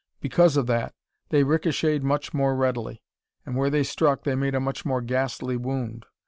Because 0.19 0.57
of 0.57 0.65
that, 0.65 0.95
they 1.29 1.43
ricocheted 1.43 2.03
much 2.03 2.33
more 2.33 2.55
readily, 2.55 3.03
and 3.45 3.55
where 3.55 3.69
they 3.69 3.83
struck 3.83 4.23
they 4.23 4.33
made 4.33 4.55
a 4.55 4.59
much 4.59 4.83
more 4.83 4.99
ghastly 5.03 5.57
wound. 5.57 6.07